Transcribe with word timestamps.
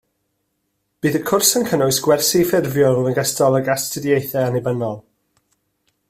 Bydd 1.05 1.17
y 1.19 1.21
cwrs 1.31 1.51
yn 1.59 1.67
cynnwys 1.71 1.99
gwersi 2.07 2.41
ffurfiol 2.51 2.97
yn 3.01 3.09
ogystal 3.11 3.59
ag 3.59 3.69
astudiaethau 3.77 4.45
annibynnol 4.47 4.99